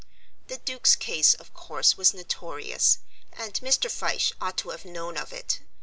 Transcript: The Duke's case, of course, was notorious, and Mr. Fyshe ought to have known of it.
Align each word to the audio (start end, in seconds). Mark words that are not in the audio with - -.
The 0.47 0.57
Duke's 0.57 0.95
case, 0.95 1.35
of 1.35 1.53
course, 1.53 1.95
was 1.95 2.11
notorious, 2.11 2.97
and 3.33 3.53
Mr. 3.61 3.87
Fyshe 3.87 4.33
ought 4.41 4.57
to 4.57 4.69
have 4.71 4.83
known 4.83 5.15
of 5.15 5.31
it. 5.31 5.59